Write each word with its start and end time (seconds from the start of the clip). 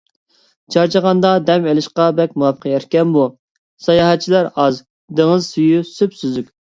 چارچىغاندا 0.75 1.33
دەم 1.49 1.67
ئېلىشقا 1.73 2.07
بەك 2.19 2.33
مۇۋاپىق 2.43 2.65
يەر 2.69 2.87
ئىكەن 2.87 3.11
بۇ. 3.17 3.25
ساياھەتچىلەر 3.89 4.49
ئاز، 4.63 4.81
دېڭىز 5.21 5.51
سۈيى 5.51 5.85
سۈپسۈزۈك. 5.91 6.49